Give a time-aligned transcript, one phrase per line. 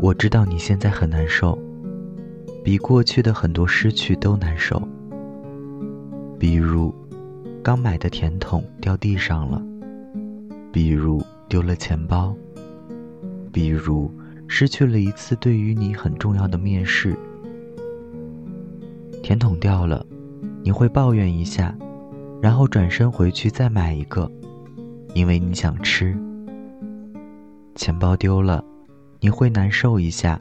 [0.00, 1.58] 我知道你现在很难受，
[2.64, 4.80] 比过去的很多失去都难受。
[6.38, 6.94] 比如，
[7.64, 9.60] 刚买的甜筒掉地上了；
[10.72, 12.32] 比如丢了钱包；
[13.52, 14.08] 比如
[14.46, 17.16] 失去了一次对于你很重要的面试。
[19.20, 20.06] 甜筒掉了，
[20.62, 21.76] 你会抱怨一下，
[22.40, 24.30] 然后转身回去再买一个，
[25.12, 26.16] 因为你想吃。
[27.74, 28.64] 钱包丢了，
[29.20, 30.40] 你会难受一下，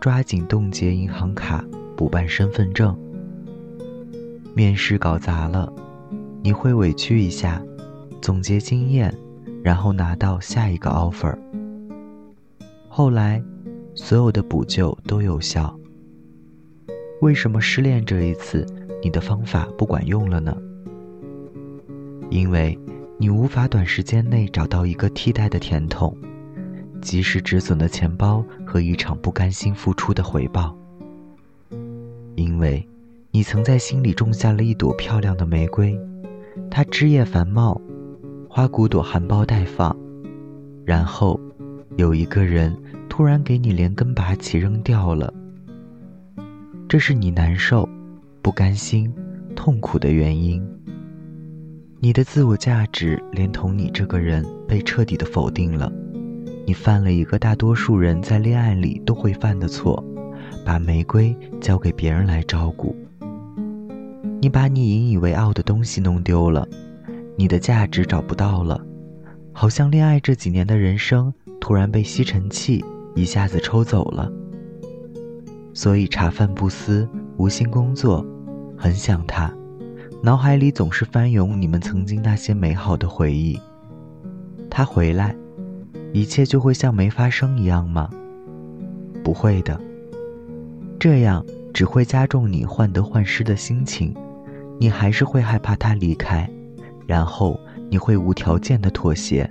[0.00, 1.64] 抓紧冻结银行卡
[1.96, 2.98] 补办身份证。
[4.54, 5.72] 面试搞砸了，
[6.42, 7.62] 你会委屈一下，
[8.20, 9.14] 总结经验，
[9.62, 11.38] 然后拿到下一个 offer。
[12.88, 13.40] 后来，
[13.94, 15.78] 所有的补救都有效。
[17.20, 18.66] 为什么失恋这一次
[19.02, 20.56] 你的方法不管用了呢？
[22.28, 22.76] 因为
[23.18, 26.16] 你无法短时间内找到一个替代的甜筒，
[27.00, 30.76] 及时止损的钱包和一场不甘心付出的回报。
[32.36, 32.86] 因为，
[33.30, 35.98] 你曾在心里种下了一朵漂亮的玫瑰，
[36.70, 37.80] 它枝叶繁茂，
[38.48, 39.96] 花骨朵含苞待放，
[40.84, 41.38] 然后，
[41.96, 42.76] 有一个人
[43.08, 45.32] 突然给你连根拔起扔掉了。
[46.88, 47.88] 这是你难受、
[48.42, 49.12] 不甘心、
[49.54, 50.66] 痛苦的原因。
[52.00, 55.92] 你的自我价值连同你这个人被彻底的否定了。
[56.70, 60.00] 你犯了一个大多数人在恋爱里都会犯的错，
[60.64, 62.94] 把玫瑰交给别人来照顾。
[64.40, 66.64] 你把你引以为傲的东西弄丢了，
[67.34, 68.80] 你的价值找不到了，
[69.52, 72.84] 好像恋爱这几年的人生突然被吸尘器
[73.16, 74.30] 一下子抽走了。
[75.74, 78.24] 所以茶饭不思，无心工作，
[78.78, 79.52] 很想他，
[80.22, 83.58] 脑海里总是翻涌你们曾经那些美好的回忆。
[84.70, 85.34] 他回来，
[86.12, 88.10] 一切就会像没发生一样吗？
[89.22, 89.80] 不会的，
[90.98, 94.14] 这样只会加重你患得患失的心情，
[94.78, 96.48] 你还是会害怕他离开，
[97.06, 97.58] 然后
[97.90, 99.48] 你会无条件的妥协，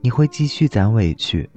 [0.00, 1.48] 你会继续攒委屈。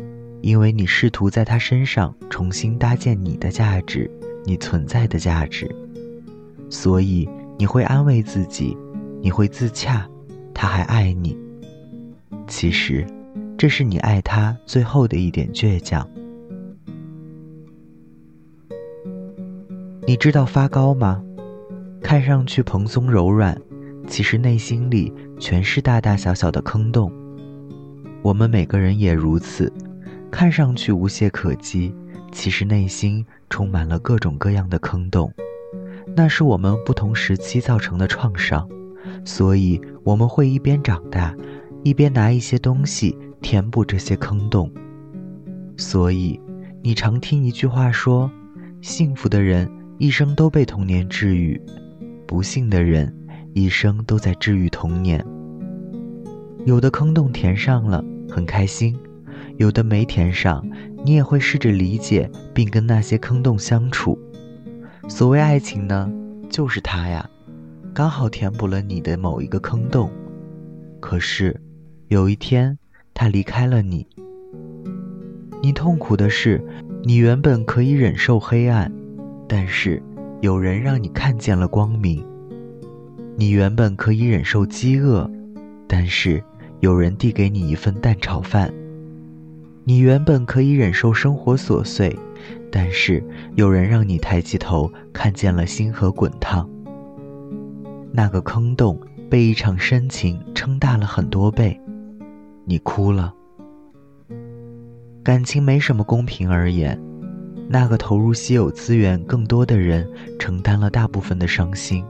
[0.42, 4.10] 因为你试图在他身上重新搭建你的价值，
[4.46, 5.70] 你存在的价值，
[6.70, 7.28] 所以
[7.58, 8.78] 你会安慰自己，
[9.22, 10.08] 你会自洽，
[10.54, 11.38] 他还爱你。
[12.48, 13.06] 其实，
[13.60, 16.10] 这是你爱他最后的一点倔强。
[20.08, 21.22] 你知道发糕吗？
[22.02, 23.62] 看上去蓬松柔软，
[24.08, 27.12] 其实内心里全是大大小小的坑洞。
[28.22, 29.70] 我们每个人也如此。
[30.32, 31.94] 看上去无懈可击，
[32.32, 35.34] 其实内心充满了各种各样的坑洞，
[36.16, 38.70] 那是我们不同时期造成的创伤，
[39.26, 41.36] 所以我们会一边长大，
[41.84, 44.72] 一边拿一些东西填补这些坑洞。
[45.78, 46.40] 所以，
[46.82, 48.30] 你常听一句话说：
[48.82, 51.62] 幸福的人一生都被童年治愈，
[52.28, 53.14] 不幸的人
[53.54, 55.26] 一生都在治愈童年。
[56.66, 58.98] 有的坑洞填上了，很开心。
[59.58, 60.66] 有的没填上，
[61.04, 64.18] 你也会试着理解并跟那些坑洞相处。
[65.08, 66.10] 所谓爱情呢，
[66.50, 67.30] 就是它呀，
[67.94, 70.10] 刚好填补了你的某一个坑洞。
[71.00, 71.60] 可是，
[72.08, 72.78] 有一天，
[73.20, 74.08] 他离开了你。
[75.62, 76.64] 你痛苦的是，
[77.04, 78.90] 你原本可以忍受黑暗，
[79.46, 80.02] 但是
[80.40, 82.24] 有人让你看见了光明。
[83.36, 85.30] 你原本可以忍受饥饿，
[85.86, 86.42] 但是
[86.80, 88.74] 有人递给你一份蛋炒饭。
[89.84, 92.18] 你原本可以忍受生活琐碎，
[92.72, 93.22] 但是
[93.56, 96.70] 有人让你抬起头看见了星河滚烫。
[98.14, 98.98] 那个坑洞
[99.30, 101.78] 被一场深情撑大了很多倍，
[102.70, 103.34] 你哭了。
[105.24, 107.02] 感情没什么公平而言，
[107.68, 110.08] 那个投入稀有资源更多的人
[110.38, 112.06] 承担了大部分的伤心。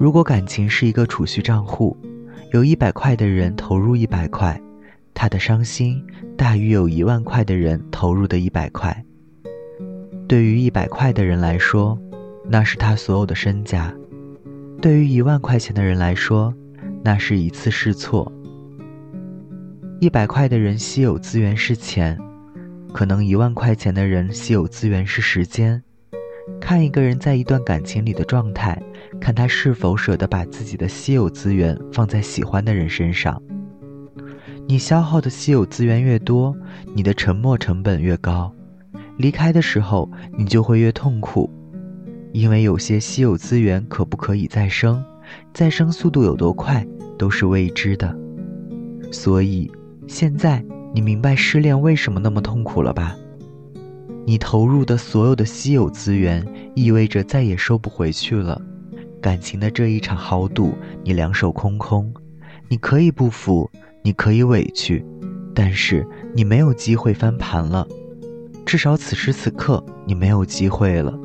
[0.00, 1.94] 如果感情是一个储蓄账户，
[2.54, 4.58] 有一百块的人投入一百块。
[5.12, 6.02] 他的伤心
[6.38, 9.04] 大于有一万块的人投入的一百块。
[10.26, 11.98] 对于一百块的人来说，
[12.48, 13.94] 那是他所有的身家；
[14.80, 16.52] 对于一万块钱的人来说，
[17.04, 18.32] 那是一次试错。
[20.02, 22.18] 一百块的人稀有资源是钱，
[22.92, 25.80] 可能一万块钱的人稀有资源是时间。
[26.60, 28.76] 看一个人在一段感情里的状态，
[29.20, 33.40] 看他是否舍得把自己的稀有资源放在喜欢的人身上。
[34.66, 36.52] 你消耗的稀有资源越多，
[36.96, 38.52] 你的沉没成本越高，
[39.18, 41.48] 离开的时候你就会越痛苦，
[42.32, 45.00] 因为有些稀有资源可不可以再生，
[45.54, 46.84] 再生速度有多快
[47.16, 48.12] 都是未知的。
[49.12, 49.70] 所以，
[50.06, 50.64] 现在
[50.94, 53.16] 你明白失恋为什么那么痛苦了吧？
[54.24, 58.60] 你投入的所有的稀有资源，意味着再也收不回去了。
[59.20, 62.12] 感情的这一场豪赌，你两手空空。
[62.68, 63.70] 你可以不服，
[64.02, 65.04] 你可以委屈，
[65.54, 67.86] 但是你没有机会翻盘了。
[68.64, 71.18] 至少此时此刻，你没有机会了。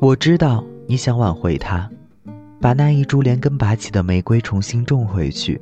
[0.00, 1.88] 我知道你想挽回他，
[2.60, 5.60] 把那一株连根拔起的玫瑰重新种回去，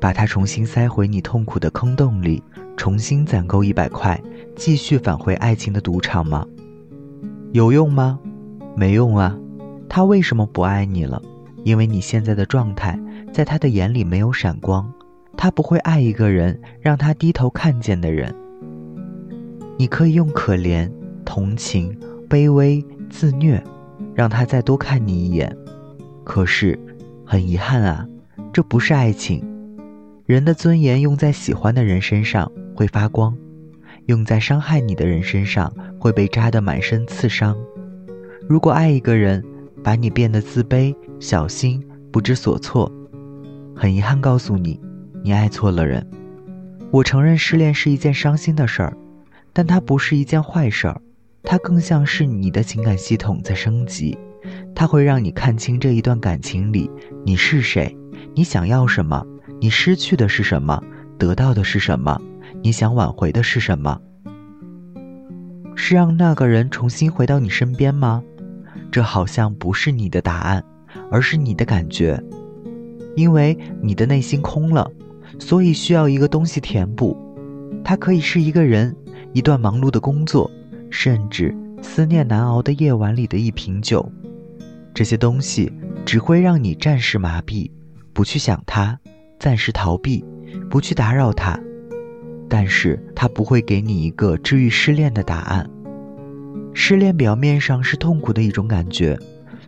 [0.00, 2.42] 把它重新塞回你痛苦的坑洞里，
[2.76, 4.20] 重新攒够一百块，
[4.56, 6.46] 继续返回爱情的赌场吗？
[7.52, 8.18] 有用吗？
[8.74, 9.36] 没用啊。
[9.88, 11.20] 他为什么不爱你了？
[11.64, 12.98] 因为你现在的状态，
[13.32, 14.90] 在他的眼里没有闪光。
[15.36, 18.34] 他不会爱一个人，让他低头看见的人。
[19.76, 20.90] 你可以用可怜、
[21.24, 21.98] 同情、
[22.28, 23.62] 卑微、自虐，
[24.14, 25.54] 让他再多看你一眼。
[26.24, 26.78] 可是，
[27.24, 28.06] 很遗憾啊，
[28.52, 29.42] 这不是爱情。
[30.30, 33.36] 人的尊严用在喜欢的人身上会发光，
[34.06, 37.56] 用在伤害你的人身上会被扎得满身刺伤。
[38.48, 39.44] 如果爱一个人，
[39.82, 42.88] 把你变得自卑、小心、不知所措，
[43.74, 44.80] 很遗憾告诉你，
[45.24, 46.08] 你爱错了人。
[46.92, 48.96] 我承认失恋是一件伤心的事儿，
[49.52, 51.02] 但它不是一件坏事儿，
[51.42, 54.16] 它更像是你的情感系统在升级，
[54.76, 56.88] 它会让你看清这一段感情里
[57.26, 57.96] 你是谁，
[58.36, 59.26] 你想要什么，
[59.60, 60.82] 你失去的是什么，
[61.18, 62.18] 得到的是什么，
[62.62, 64.00] 你想挽回的是什么？
[65.76, 68.22] 是让那个人重新回到你身边吗？
[68.90, 70.64] 这好像不是你的答案，
[71.10, 72.18] 而是你的感觉，
[73.14, 74.90] 因为你的内心空了，
[75.38, 77.14] 所以需要一个东西填补。
[77.84, 78.96] 它可以是一个人，
[79.34, 80.50] 一段忙碌的工作，
[80.90, 84.10] 甚至思念难熬的夜晚里的一瓶酒。
[84.94, 85.70] 这些东西
[86.06, 87.70] 只会让你暂时麻痹，
[88.12, 88.98] 不去想它，
[89.40, 90.22] 暂时逃避，
[90.68, 91.58] 不去打扰他，
[92.46, 95.68] 但是他不会给你一个治愈失恋的答案。
[96.74, 99.18] 失恋表面上是痛苦的一种感觉，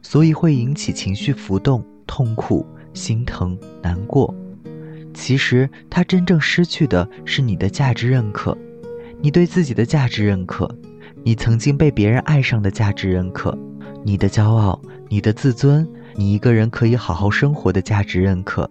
[0.03, 4.33] 所以会引起情绪浮动、痛苦、心疼、难过。
[5.15, 8.57] 其实，他真正失去的是你的价值认可，
[9.23, 10.71] 你对自己的价值认可，
[11.25, 13.59] 你曾经被别人爱上的价值认可，
[14.05, 14.79] 你的骄傲、
[15.09, 18.71] 你的自尊，你一个人可以好好生活的价值认可。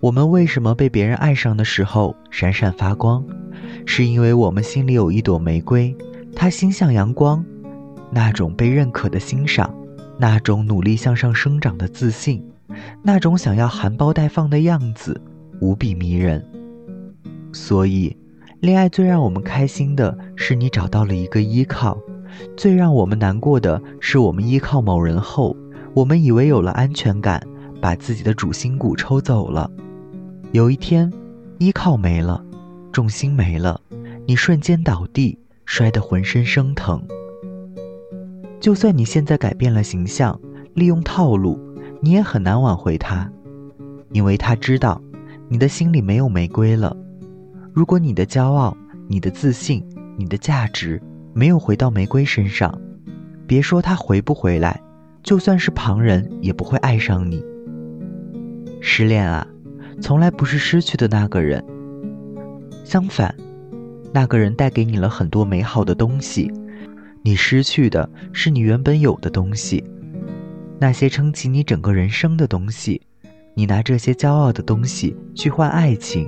[0.00, 3.24] 我们为什么被别人爱上的时候闪闪发光？
[3.84, 5.94] 是因为我们心里有一朵玫瑰。
[6.36, 7.44] 它心向阳光，
[8.12, 9.74] 那种被认可的欣赏，
[10.16, 12.40] 那种努力向上生长的自信，
[13.02, 15.20] 那种想要含苞待放的样子，
[15.60, 16.46] 无比迷人。
[17.52, 18.16] 所以，
[18.60, 21.98] 恋爱最让我们开心的是你找到了一个依靠，
[22.56, 25.56] 最让我们难过的是我们依靠某人后，
[25.92, 27.42] 我们以为有了安全感，
[27.80, 29.68] 把自己的主心骨抽走了。
[30.52, 31.12] 有一天，
[31.58, 32.44] 依靠没了，
[32.90, 33.80] 重心没了，
[34.26, 35.38] 你瞬间倒地。
[35.70, 37.06] 摔得浑身生疼。
[38.58, 40.40] 就算你现在改变了形象，
[40.72, 41.60] 利用套路，
[42.00, 43.30] 你也很难挽回他，
[44.12, 44.98] 因为他知道
[45.46, 46.96] 你的心里没有玫瑰了。
[47.74, 48.74] 如果你的骄傲、
[49.08, 49.86] 你的自信、
[50.16, 50.98] 你的价值
[51.34, 52.74] 没有回到玫瑰身上，
[53.46, 54.80] 别说他回不回来，
[55.22, 57.44] 就算是旁人也不会爱上你。
[58.80, 59.46] 失恋啊，
[60.00, 61.64] 从来不是失去的那个人，
[62.84, 63.34] 相反。
[64.10, 66.50] 那个人带给你了很多美好的东西，
[67.22, 69.84] 你失去的是你原本有的东西，
[70.78, 73.02] 那些撑起你整个人生的东西，
[73.54, 76.26] 你拿这些骄傲的东西去换爱情，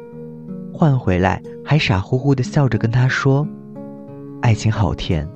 [0.75, 3.49] 换回来还傻乎乎的笑着跟他说
[4.42, 5.26] ：“爱情好甜。”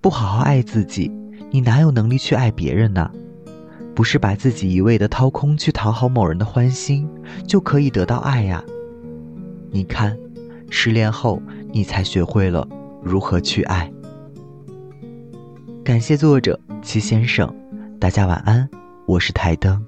[0.00, 1.10] 不好好爱自己，
[1.50, 3.10] 你哪有能力去爱别人呢？
[3.96, 7.08] 不是把自己一味的掏空去讨好某人的欢心，
[7.48, 8.62] 就可以得到爱呀。
[9.70, 10.14] 你看，
[10.68, 11.40] 失恋后
[11.72, 12.68] 你才学会了
[13.02, 13.90] 如何去爱。
[15.82, 17.50] 感谢作者齐先生，
[17.98, 18.68] 大家晚安，
[19.06, 19.82] 我是台灯。